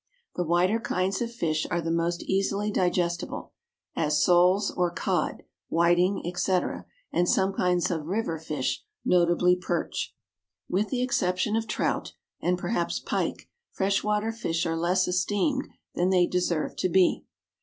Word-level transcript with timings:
The 0.33 0.43
whiter 0.43 0.79
kinds 0.79 1.21
of 1.21 1.31
fish 1.31 1.67
are 1.69 1.79
the 1.79 1.91
most 1.91 2.23
easily 2.23 2.71
digestible, 2.71 3.53
as 3.95 4.19
soles 4.23 4.71
or 4.71 4.89
cod, 4.89 5.43
whiting, 5.69 6.23
&c., 6.37 6.59
and 7.13 7.29
some 7.29 7.53
kinds 7.53 7.91
of 7.91 8.07
river 8.07 8.39
fish, 8.39 8.83
notably 9.05 9.55
perch. 9.55 10.15
With 10.67 10.89
the 10.89 11.03
exception 11.03 11.55
of 11.55 11.67
trout 11.67 12.13
and 12.41 12.57
perhaps 12.57 12.97
pike 12.99 13.47
fresh 13.69 14.03
water 14.03 14.31
fish 14.31 14.65
are 14.65 14.75
less 14.75 15.07
esteemed 15.07 15.67
than 15.93 16.09
they 16.09 16.25
deserve 16.25 16.75
to 16.77 16.89
be. 16.89 17.23